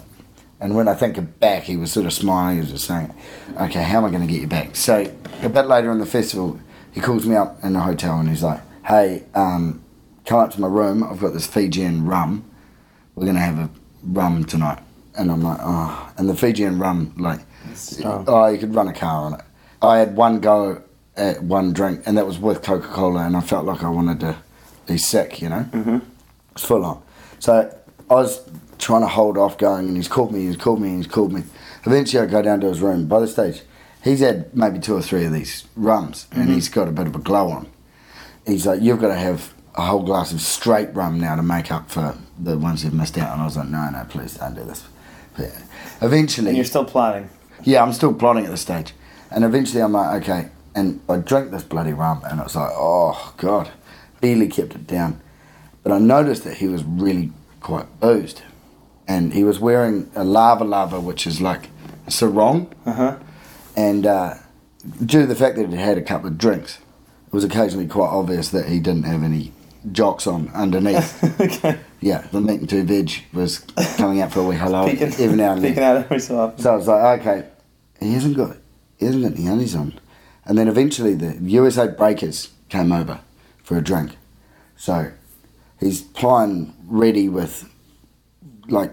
And 0.61 0.75
when 0.75 0.87
I 0.87 0.93
think 0.93 1.17
of 1.17 1.39
back, 1.39 1.63
he 1.63 1.77
was 1.77 1.91
sort 1.91 2.05
of 2.05 2.13
smiling. 2.13 2.55
He 2.55 2.61
was 2.61 2.71
just 2.71 2.85
saying, 2.85 3.13
okay, 3.59 3.83
how 3.83 3.99
am 3.99 4.05
I 4.05 4.09
going 4.09 4.25
to 4.25 4.31
get 4.31 4.41
you 4.41 4.47
back? 4.47 4.75
So 4.75 5.11
a 5.41 5.49
bit 5.49 5.67
later 5.67 5.91
in 5.91 5.99
the 5.99 6.05
festival, 6.05 6.59
he 6.91 6.99
calls 6.99 7.25
me 7.25 7.35
up 7.35 7.63
in 7.63 7.73
the 7.73 7.79
hotel 7.79 8.19
and 8.19 8.27
he's 8.27 8.43
like, 8.43 8.61
hey, 8.85 9.23
um, 9.35 9.81
come 10.25 10.39
up 10.39 10.51
to 10.51 10.61
my 10.61 10.67
room. 10.67 11.03
I've 11.03 11.19
got 11.19 11.33
this 11.33 11.47
Fijian 11.47 12.05
rum. 12.05 12.49
We're 13.15 13.25
going 13.25 13.35
to 13.35 13.41
have 13.41 13.57
a 13.57 13.69
rum 14.03 14.43
tonight. 14.43 14.79
And 15.17 15.31
I'm 15.31 15.41
like, 15.41 15.59
oh. 15.61 16.11
And 16.17 16.29
the 16.29 16.35
Fijian 16.35 16.79
rum, 16.79 17.13
like, 17.17 17.39
oh, 18.03 18.47
you 18.47 18.57
could 18.57 18.75
run 18.75 18.87
a 18.87 18.93
car 18.93 19.25
on 19.25 19.33
it. 19.35 19.41
I 19.81 19.99
had 19.99 20.15
one 20.15 20.39
go 20.39 20.83
at 21.15 21.43
one 21.43 21.73
drink, 21.73 22.01
and 22.05 22.17
that 22.17 22.25
was 22.25 22.37
with 22.37 22.61
Coca 22.61 22.87
Cola, 22.87 23.25
and 23.25 23.35
I 23.35 23.41
felt 23.41 23.65
like 23.65 23.83
I 23.83 23.89
wanted 23.89 24.19
to 24.21 24.37
be 24.87 24.97
sick, 24.97 25.41
you 25.41 25.49
know? 25.49 25.65
Mm-hmm. 25.71 25.99
It's 26.51 26.63
full 26.63 26.85
on. 26.85 27.01
So 27.39 27.77
I 28.09 28.13
was 28.13 28.41
trying 28.79 29.01
to 29.01 29.07
hold 29.07 29.37
off 29.37 29.57
going, 29.57 29.87
and 29.87 29.95
he's 29.95 30.07
called 30.07 30.31
me, 30.31 30.47
he's 30.47 30.57
called 30.57 30.81
me, 30.81 30.95
he's 30.95 31.07
called 31.07 31.31
me. 31.31 31.43
Eventually, 31.85 32.23
I 32.23 32.25
go 32.25 32.41
down 32.41 32.61
to 32.61 32.67
his 32.67 32.81
room. 32.81 33.07
By 33.07 33.19
the 33.19 33.27
stage, 33.27 33.61
he's 34.03 34.21
had 34.21 34.55
maybe 34.55 34.79
two 34.79 34.95
or 34.95 35.01
three 35.01 35.25
of 35.25 35.33
these 35.33 35.67
rums, 35.75 36.27
and 36.31 36.45
mm-hmm. 36.45 36.53
he's 36.53 36.69
got 36.69 36.87
a 36.87 36.91
bit 36.91 37.07
of 37.07 37.15
a 37.15 37.19
glow 37.19 37.49
on. 37.49 37.67
He's 38.45 38.65
like, 38.65 38.81
You've 38.81 38.99
got 38.99 39.09
to 39.09 39.15
have 39.15 39.53
a 39.75 39.83
whole 39.83 40.03
glass 40.03 40.31
of 40.31 40.41
straight 40.41 40.93
rum 40.95 41.19
now 41.19 41.35
to 41.35 41.43
make 41.43 41.71
up 41.71 41.91
for 41.91 42.17
the 42.37 42.57
ones 42.57 42.83
you've 42.83 42.93
missed 42.93 43.17
out 43.17 43.31
on. 43.31 43.39
I 43.39 43.45
was 43.45 43.57
like, 43.57 43.69
No, 43.69 43.89
no, 43.89 44.05
please 44.09 44.35
don't 44.35 44.55
do 44.55 44.63
this. 44.63 44.83
But 45.37 45.51
eventually, 46.01 46.49
And 46.49 46.57
you're 46.57 46.65
still 46.65 46.85
plotting. 46.85 47.29
yeah, 47.63 47.83
I'm 47.83 47.93
still 47.93 48.13
plotting 48.13 48.45
at 48.45 48.51
this 48.51 48.61
stage. 48.61 48.93
And 49.31 49.43
eventually 49.43 49.81
I'm 49.81 49.91
like, 49.91 50.21
okay. 50.23 50.49
And 50.75 51.01
I 51.07 51.17
drank 51.17 51.51
this 51.51 51.63
bloody 51.63 51.93
rum 51.93 52.21
and 52.29 52.39
it 52.39 52.43
was 52.43 52.55
like, 52.55 52.71
oh, 52.73 53.33
God. 53.37 53.69
Barely 54.21 54.47
kept 54.47 54.75
it 54.75 54.87
down. 54.87 55.21
But 55.83 55.91
I 55.91 55.99
noticed 55.99 56.43
that 56.43 56.57
he 56.57 56.67
was 56.67 56.83
really 56.83 57.31
quite 57.61 57.99
boozed. 57.99 58.41
And 59.09 59.33
he 59.33 59.43
was 59.43 59.59
wearing 59.59 60.09
a 60.15 60.23
lava 60.23 60.63
lava, 60.63 61.01
which 61.01 61.27
is 61.27 61.41
like 61.41 61.69
a 62.07 62.11
sarong. 62.11 62.71
Uh 62.85 62.93
huh. 62.93 63.19
And 63.75 64.05
uh, 64.05 64.35
due 65.05 65.21
to 65.21 65.25
the 65.25 65.35
fact 65.35 65.57
that 65.57 65.67
he 65.69 65.75
had 65.75 65.97
a 65.97 66.01
couple 66.01 66.27
of 66.27 66.37
drinks, 66.37 66.77
it 67.27 67.33
was 67.33 67.43
occasionally 67.43 67.87
quite 67.87 68.09
obvious 68.09 68.49
that 68.49 68.67
he 68.67 68.79
didn't 68.79 69.03
have 69.03 69.23
any 69.23 69.51
jocks 69.91 70.27
on 70.27 70.49
underneath. 70.49 71.23
okay. 71.41 71.79
yeah, 72.01 72.27
the 72.31 72.41
meat 72.41 72.59
and 72.59 72.69
two 72.69 72.83
veg 72.83 73.11
was 73.33 73.59
coming 73.97 74.21
out 74.21 74.31
for 74.31 74.41
a 74.41 74.43
wee 74.43 74.55
hello 74.55 74.87
Peeking, 74.87 75.07
every 75.07 75.35
now 75.35 75.53
and 75.53 75.63
then. 75.63 75.71
peeking 75.71 75.83
out 75.83 75.97
every 75.97 76.19
so 76.19 76.39
often. 76.39 76.59
So 76.59 76.73
I 76.73 76.75
was 76.75 76.87
like, 76.87 77.19
okay, 77.21 77.47
he 77.99 78.13
hasn't 78.13 78.37
got 78.37 78.57
he 78.97 79.05
hasn't 79.05 79.23
got 79.23 79.37
any 79.37 79.47
undies 79.47 79.75
on. 79.75 79.99
And 80.45 80.57
then 80.57 80.67
eventually 80.67 81.15
the 81.15 81.37
USA 81.49 81.87
Breakers 81.87 82.49
came 82.69 82.91
over 82.91 83.21
for 83.63 83.77
a 83.77 83.81
drink. 83.81 84.17
So 84.75 85.11
he's 85.79 86.01
plying 86.01 86.73
ready 86.87 87.29
with 87.29 87.69
like 88.67 88.91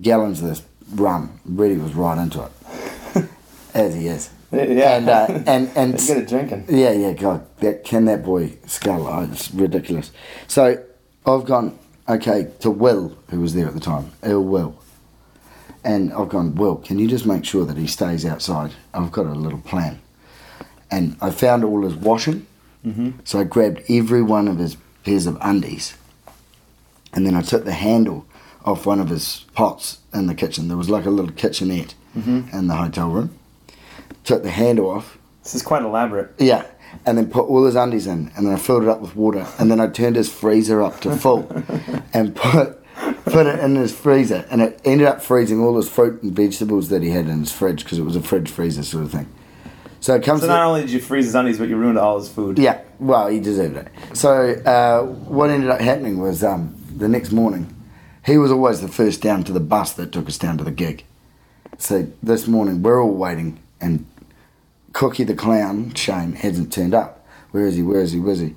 gallons 0.00 0.42
of 0.42 0.48
this 0.48 0.62
rum. 0.94 1.40
Ready 1.44 1.76
was 1.76 1.94
right 1.94 2.18
into 2.18 2.44
it. 2.44 3.24
As 3.74 3.94
he 3.94 4.08
is. 4.08 4.30
Yeah. 4.50 4.96
And 4.96 5.08
uh, 5.08 5.42
and 5.46 5.70
and 5.76 5.98
good 6.06 6.18
at 6.18 6.28
drinking. 6.28 6.66
yeah, 6.68 6.92
yeah, 6.92 7.12
God, 7.12 7.46
that 7.58 7.84
can 7.84 8.06
that 8.06 8.24
boy 8.24 8.56
scull? 8.66 9.06
Oh, 9.06 9.28
it's 9.30 9.50
ridiculous. 9.52 10.10
So 10.46 10.82
I've 11.26 11.44
gone 11.44 11.78
okay 12.08 12.50
to 12.60 12.70
Will, 12.70 13.16
who 13.30 13.40
was 13.40 13.54
there 13.54 13.66
at 13.66 13.74
the 13.74 13.80
time, 13.80 14.10
ill 14.22 14.42
Will, 14.42 14.74
and 15.84 16.12
I've 16.14 16.30
gone, 16.30 16.54
Will, 16.54 16.76
can 16.76 16.98
you 16.98 17.06
just 17.06 17.26
make 17.26 17.44
sure 17.44 17.66
that 17.66 17.76
he 17.76 17.86
stays 17.86 18.24
outside? 18.24 18.72
I've 18.94 19.12
got 19.12 19.26
a 19.26 19.32
little 19.32 19.60
plan, 19.60 20.00
and 20.90 21.16
I 21.20 21.30
found 21.30 21.62
all 21.62 21.82
his 21.82 21.94
washing, 21.94 22.46
mm-hmm. 22.84 23.10
so 23.24 23.40
I 23.40 23.44
grabbed 23.44 23.82
every 23.90 24.22
one 24.22 24.48
of 24.48 24.56
his 24.56 24.78
pairs 25.04 25.26
of 25.26 25.36
undies, 25.42 25.94
and 27.12 27.26
then 27.26 27.34
I 27.34 27.42
took 27.42 27.66
the 27.66 27.72
handle 27.72 28.26
off 28.68 28.86
one 28.86 29.00
of 29.00 29.08
his 29.08 29.44
pots 29.54 29.98
in 30.14 30.26
the 30.26 30.34
kitchen. 30.34 30.68
There 30.68 30.76
was 30.76 30.90
like 30.90 31.04
a 31.06 31.10
little 31.10 31.32
kitchenette 31.32 31.94
in 32.14 32.66
the 32.68 32.74
hotel 32.74 33.08
room. 33.10 33.38
Took 34.24 34.42
the 34.42 34.50
handle 34.50 34.90
off, 34.90 35.16
This 35.42 35.54
is 35.54 35.62
quite 35.62 35.82
elaborate. 35.82 36.32
yeah, 36.38 36.66
and 37.06 37.16
then 37.16 37.30
put 37.30 37.46
all 37.46 37.64
his 37.64 37.76
undies 37.76 38.06
in, 38.06 38.30
and 38.36 38.46
then 38.46 38.54
I 38.54 38.58
filled 38.58 38.82
it 38.82 38.88
up 38.88 39.00
with 39.00 39.14
water, 39.16 39.46
and 39.58 39.70
then 39.70 39.80
I 39.80 39.86
turned 39.88 40.16
his 40.16 40.30
freezer 40.30 40.82
up 40.82 41.00
to 41.00 41.16
full, 41.16 41.46
and 42.12 42.34
put 42.34 42.74
put 43.26 43.46
it 43.46 43.58
in 43.60 43.76
his 43.76 43.92
freezer, 43.96 44.44
and 44.50 44.60
it 44.60 44.80
ended 44.84 45.06
up 45.06 45.22
freezing 45.22 45.60
all 45.60 45.76
his 45.76 45.88
fruit 45.88 46.22
and 46.22 46.32
vegetables 46.34 46.88
that 46.88 47.02
he 47.02 47.10
had 47.10 47.26
in 47.28 47.40
his 47.40 47.52
fridge 47.52 47.84
because 47.84 47.98
it 47.98 48.02
was 48.04 48.16
a 48.16 48.20
fridge 48.22 48.50
freezer 48.50 48.82
sort 48.82 49.04
of 49.04 49.12
thing. 49.12 49.28
So 50.00 50.14
it 50.14 50.22
comes. 50.24 50.40
So 50.42 50.48
not 50.48 50.64
only 50.66 50.80
did 50.82 50.90
you 50.90 51.00
freeze 51.00 51.26
his 51.26 51.34
undies, 51.34 51.58
but 51.58 51.68
you 51.68 51.76
ruined 51.76 51.98
all 51.98 52.18
his 52.18 52.28
food. 52.28 52.58
yeah, 52.58 52.80
well, 52.98 53.28
he 53.28 53.38
deserved 53.40 53.76
it. 53.76 53.88
So 54.14 54.52
uh, 54.52 55.04
what 55.04 55.50
ended 55.50 55.70
up 55.70 55.80
happening 55.80 56.18
was 56.18 56.42
um, 56.44 56.74
the 56.96 57.08
next 57.08 57.32
morning, 57.32 57.72
he 58.28 58.36
was 58.36 58.52
always 58.52 58.82
the 58.82 58.88
first 58.88 59.22
down 59.22 59.42
to 59.44 59.52
the 59.52 59.60
bus 59.60 59.94
that 59.94 60.12
took 60.12 60.28
us 60.28 60.36
down 60.36 60.58
to 60.58 60.64
the 60.64 60.70
gig. 60.70 61.04
So 61.78 62.06
this 62.22 62.46
morning 62.46 62.82
we're 62.82 63.02
all 63.02 63.14
waiting, 63.14 63.58
and 63.80 64.04
Cookie 64.92 65.24
the 65.24 65.34
clown, 65.34 65.94
Shane, 65.94 66.32
hasn't 66.32 66.72
turned 66.72 66.94
up. 66.94 67.26
Where 67.52 67.66
is 67.66 67.76
he? 67.76 67.82
Where 67.82 68.02
is 68.02 68.12
he? 68.12 68.20
Where 68.20 68.32
is 68.32 68.40
he? 68.40 68.54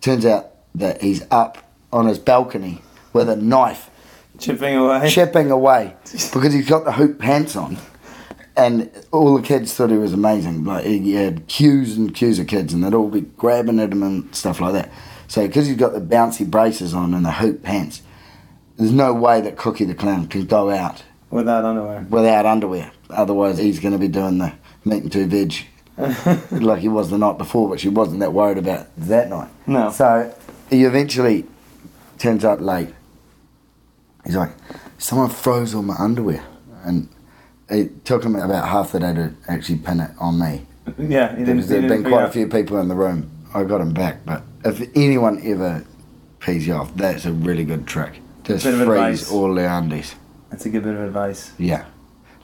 Turns 0.00 0.24
out 0.24 0.50
that 0.76 1.02
he's 1.02 1.26
up 1.30 1.58
on 1.92 2.06
his 2.06 2.18
balcony 2.18 2.80
with 3.12 3.28
a 3.28 3.36
knife, 3.36 3.90
Chipping 4.38 4.76
away. 4.76 5.10
chipping 5.10 5.50
away 5.50 5.96
because 6.32 6.52
he's 6.52 6.68
got 6.68 6.84
the 6.84 6.92
hoop 6.92 7.18
pants 7.18 7.56
on. 7.56 7.76
And 8.56 8.90
all 9.12 9.36
the 9.36 9.42
kids 9.42 9.74
thought 9.74 9.90
he 9.90 9.96
was 9.96 10.12
amazing. 10.12 10.64
Like 10.64 10.84
he 10.84 11.14
had 11.14 11.46
queues 11.48 11.96
and 11.96 12.14
queues 12.14 12.38
of 12.38 12.46
kids, 12.46 12.72
and 12.72 12.84
they'd 12.84 12.94
all 12.94 13.08
be 13.08 13.22
grabbing 13.22 13.80
at 13.80 13.90
him 13.90 14.02
and 14.04 14.32
stuff 14.34 14.60
like 14.60 14.74
that. 14.74 14.92
So 15.26 15.46
because 15.46 15.66
he's 15.66 15.76
got 15.76 15.92
the 15.92 16.00
bouncy 16.00 16.48
braces 16.48 16.94
on 16.94 17.14
and 17.14 17.24
the 17.24 17.32
hoop 17.32 17.62
pants, 17.62 18.02
there's 18.78 18.92
no 18.92 19.12
way 19.12 19.40
that 19.42 19.56
Cookie 19.56 19.84
the 19.84 19.94
clown 19.94 20.26
can 20.28 20.46
go 20.46 20.70
out 20.70 21.02
Without 21.30 21.64
underwear. 21.64 22.06
without 22.08 22.46
underwear. 22.46 22.90
Otherwise, 23.10 23.58
he's 23.58 23.80
going 23.80 23.92
to 23.92 23.98
be 23.98 24.08
doing 24.08 24.38
the 24.38 24.52
meat 24.84 25.02
and 25.02 25.12
two 25.12 25.26
veg 25.26 25.52
like 26.52 26.78
he 26.78 26.88
was 26.88 27.10
the 27.10 27.18
night 27.18 27.36
before, 27.38 27.68
but 27.68 27.80
he 27.80 27.88
wasn't 27.88 28.20
that 28.20 28.32
worried 28.32 28.56
about 28.56 28.86
that 28.96 29.28
night. 29.28 29.48
No. 29.66 29.90
So 29.90 30.32
he 30.70 30.84
eventually 30.84 31.44
turns 32.18 32.44
up 32.44 32.60
late. 32.60 32.94
He's 34.24 34.36
like, 34.36 34.52
someone 34.98 35.28
froze 35.28 35.74
all 35.74 35.82
my 35.82 35.96
underwear. 35.98 36.44
And 36.84 37.08
it 37.68 38.04
took 38.04 38.24
him 38.24 38.36
about 38.36 38.68
half 38.68 38.92
the 38.92 39.00
day 39.00 39.12
to 39.14 39.34
actually 39.48 39.78
pin 39.78 40.00
it 40.00 40.10
on 40.18 40.38
me. 40.38 40.66
Yeah, 40.98 41.32
he 41.32 41.40
didn't, 41.44 41.56
Because 41.56 41.68
there 41.68 41.80
had 41.82 41.88
been 41.90 42.04
quite 42.04 42.24
a 42.24 42.30
few 42.32 42.48
people 42.48 42.78
in 42.78 42.88
the 42.88 42.94
room. 42.94 43.30
I 43.52 43.64
got 43.64 43.82
him 43.82 43.92
back. 43.92 44.24
But 44.24 44.42
if 44.64 44.80
anyone 44.96 45.38
ever 45.44 45.84
pees 46.40 46.66
you 46.66 46.72
off, 46.74 46.94
that's 46.94 47.26
a 47.26 47.32
really 47.32 47.64
good 47.64 47.86
trick. 47.86 48.20
Just 48.48 48.64
Bit 48.64 48.74
of 48.74 48.86
freeze 48.86 49.20
advice. 49.22 49.30
all 49.30 49.54
the 49.54 49.70
undies. 49.70 50.14
That's 50.50 50.64
a 50.66 50.70
good 50.70 50.82
bit 50.82 50.94
of 50.94 51.00
advice. 51.02 51.52
Yeah. 51.58 51.84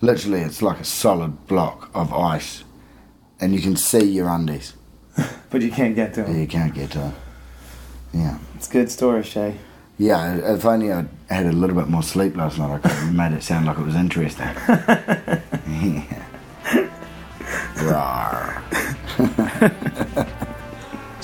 Literally, 0.00 0.40
it's 0.42 0.60
like 0.62 0.78
a 0.80 0.84
solid 0.84 1.46
block 1.46 1.90
of 1.94 2.12
ice. 2.12 2.62
And 3.40 3.54
you 3.54 3.60
can 3.60 3.74
see 3.76 4.04
your 4.04 4.28
undies. 4.28 4.74
But 5.50 5.62
you 5.62 5.70
can't 5.70 5.94
get 5.94 6.12
to 6.14 6.22
but 6.22 6.30
him. 6.30 6.40
You 6.40 6.46
can't 6.48 6.74
get 6.74 6.90
to 6.92 6.98
them. 6.98 7.14
Yeah. 8.12 8.38
It's 8.56 8.66
good 8.68 8.90
story, 8.90 9.22
Shay. 9.22 9.56
Yeah, 9.98 10.34
if 10.54 10.64
only 10.64 10.92
I 10.92 11.04
had 11.30 11.46
a 11.46 11.52
little 11.52 11.76
bit 11.76 11.86
more 11.88 12.02
sleep 12.02 12.36
last 12.36 12.58
night, 12.58 12.70
I 12.74 12.78
could 12.78 12.90
have 12.90 13.14
made 13.22 13.32
it 13.32 13.42
sound 13.44 13.66
like 13.66 13.78
it 13.78 13.84
was 13.86 13.94
interesting. 13.94 14.46
yeah. 14.68 16.24
Rawr. 17.76 18.60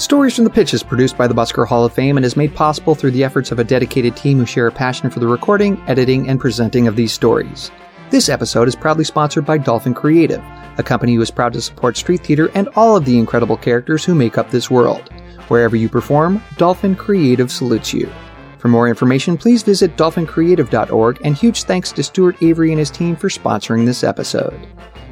Stories 0.01 0.35
from 0.35 0.45
the 0.45 0.51
Pitch 0.51 0.73
is 0.73 0.83
produced 0.83 1.19
by 1.19 1.27
the 1.27 1.35
Busker 1.35 1.67
Hall 1.67 1.85
of 1.85 1.93
Fame 1.93 2.17
and 2.17 2.25
is 2.25 2.35
made 2.35 2.55
possible 2.55 2.95
through 2.95 3.11
the 3.11 3.23
efforts 3.23 3.53
of 3.53 3.59
a 3.59 3.65
dedicated 3.65 4.17
team 4.17 4.39
who 4.39 4.47
share 4.47 4.67
a 4.67 4.73
passion 4.73 5.11
for 5.11 5.21
the 5.21 5.27
recording, 5.27 5.79
editing, 5.87 6.27
and 6.27 6.41
presenting 6.41 6.89
of 6.89 6.97
these 6.97 7.13
stories. 7.13 7.71
This 8.09 8.31
episode 8.31 8.67
is 8.67 8.75
proudly 8.75 9.05
sponsored 9.05 9.45
by 9.45 9.59
Dolphin 9.59 9.93
Creative, 9.93 10.43
a 10.79 10.83
company 10.83 11.15
who 11.15 11.21
is 11.21 11.31
proud 11.31 11.53
to 11.53 11.61
support 11.61 11.99
street 11.99 12.23
theater 12.25 12.51
and 12.55 12.71
all 12.77 12.97
of 12.97 13.05
the 13.05 13.19
incredible 13.19 13.59
characters 13.59 14.03
who 14.03 14.15
make 14.15 14.39
up 14.39 14.51
this 14.51 14.71
world. 14.71 15.13
Wherever 15.49 15.77
you 15.77 15.91
perform, 15.91 16.43
Dolphin 16.57 16.97
Creative 16.97 17.53
salutes 17.53 17.93
you. 17.93 18.11
For 18.57 18.69
more 18.69 18.89
information, 18.89 19.37
please 19.37 19.63
visit 19.63 19.99
dolphincreative.org, 19.99 21.21
and 21.25 21.37
huge 21.37 21.65
thanks 21.65 21.93
to 21.93 22.03
Stuart 22.03 22.43
Avery 22.43 22.73
and 22.73 22.79
his 22.79 22.91
team 22.91 23.17
for 23.17 23.29
sponsoring 23.29 23.85
this 23.85 24.03
episode. 24.03 24.67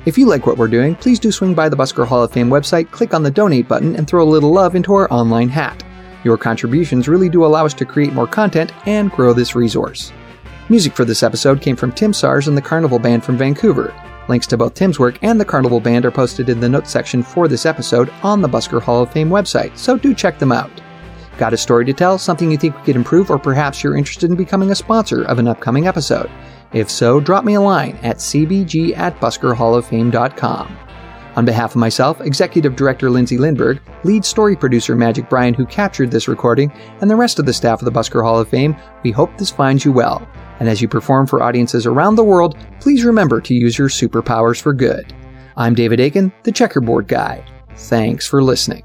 If 0.08 0.16
you 0.16 0.24
like 0.24 0.46
what 0.46 0.56
we're 0.56 0.68
doing, 0.68 0.94
please 0.94 1.18
do 1.18 1.30
swing 1.30 1.52
by 1.52 1.68
the 1.68 1.76
Busker 1.76 2.06
Hall 2.06 2.22
of 2.22 2.32
Fame 2.32 2.48
website, 2.48 2.90
click 2.90 3.12
on 3.12 3.22
the 3.22 3.30
donate 3.30 3.68
button, 3.68 3.94
and 3.94 4.08
throw 4.08 4.22
a 4.22 4.24
little 4.24 4.50
love 4.50 4.74
into 4.74 4.94
our 4.94 5.06
online 5.12 5.50
hat. 5.50 5.84
Your 6.24 6.38
contributions 6.38 7.08
really 7.08 7.28
do 7.28 7.44
allow 7.44 7.66
us 7.66 7.74
to 7.74 7.84
create 7.84 8.14
more 8.14 8.26
content 8.26 8.72
and 8.86 9.12
grow 9.12 9.34
this 9.34 9.54
resource. 9.54 10.10
Music 10.70 10.94
for 10.94 11.04
this 11.04 11.22
episode 11.22 11.60
came 11.60 11.76
from 11.76 11.92
Tim 11.92 12.14
Sars 12.14 12.48
and 12.48 12.56
the 12.56 12.62
Carnival 12.62 12.98
Band 12.98 13.22
from 13.22 13.36
Vancouver. 13.36 13.94
Links 14.28 14.46
to 14.46 14.56
both 14.56 14.72
Tim's 14.72 14.98
work 14.98 15.18
and 15.20 15.38
the 15.38 15.44
Carnival 15.44 15.78
Band 15.78 16.06
are 16.06 16.10
posted 16.10 16.48
in 16.48 16.58
the 16.58 16.70
notes 16.70 16.90
section 16.90 17.22
for 17.22 17.46
this 17.46 17.66
episode 17.66 18.08
on 18.22 18.40
the 18.40 18.48
Busker 18.48 18.80
Hall 18.80 19.02
of 19.02 19.12
Fame 19.12 19.28
website, 19.28 19.76
so 19.76 19.98
do 19.98 20.14
check 20.14 20.38
them 20.38 20.52
out. 20.52 20.70
Got 21.36 21.52
a 21.52 21.58
story 21.58 21.84
to 21.84 21.92
tell, 21.92 22.16
something 22.16 22.50
you 22.50 22.56
think 22.56 22.74
we 22.76 22.82
could 22.82 22.96
improve, 22.96 23.30
or 23.30 23.38
perhaps 23.38 23.84
you're 23.84 23.94
interested 23.94 24.30
in 24.30 24.36
becoming 24.38 24.70
a 24.70 24.74
sponsor 24.74 25.24
of 25.24 25.38
an 25.38 25.48
upcoming 25.48 25.86
episode? 25.86 26.30
If 26.72 26.90
so, 26.90 27.20
drop 27.20 27.44
me 27.44 27.54
a 27.54 27.60
line 27.60 27.96
at 28.02 28.18
cbg 28.18 28.96
at 28.96 29.18
buskerhalloffame.com. 29.20 30.78
On 31.36 31.44
behalf 31.44 31.70
of 31.70 31.76
myself, 31.76 32.20
Executive 32.20 32.74
Director 32.74 33.10
Lindsay 33.10 33.38
Lindberg, 33.38 33.80
lead 34.02 34.24
story 34.24 34.56
producer 34.56 34.96
Magic 34.96 35.28
Bryan, 35.28 35.54
who 35.54 35.66
captured 35.66 36.10
this 36.10 36.26
recording, 36.26 36.72
and 37.00 37.08
the 37.08 37.16
rest 37.16 37.38
of 37.38 37.46
the 37.46 37.52
staff 37.52 37.80
of 37.80 37.84
the 37.84 37.92
Busker 37.92 38.22
Hall 38.22 38.40
of 38.40 38.48
Fame, 38.48 38.76
we 39.04 39.12
hope 39.12 39.36
this 39.36 39.50
finds 39.50 39.84
you 39.84 39.92
well. 39.92 40.26
And 40.58 40.68
as 40.68 40.82
you 40.82 40.88
perform 40.88 41.28
for 41.28 41.40
audiences 41.40 41.86
around 41.86 42.16
the 42.16 42.24
world, 42.24 42.58
please 42.80 43.04
remember 43.04 43.40
to 43.42 43.54
use 43.54 43.78
your 43.78 43.88
superpowers 43.88 44.60
for 44.60 44.72
good. 44.72 45.14
I'm 45.56 45.74
David 45.74 46.00
Aiken, 46.00 46.32
the 46.42 46.52
checkerboard 46.52 47.06
guy. 47.06 47.44
Thanks 47.76 48.26
for 48.26 48.42
listening. 48.42 48.82